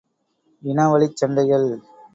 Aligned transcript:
இன 0.63 0.87
வழிச் 0.89 1.19
சண்டைகள்! 1.21 1.69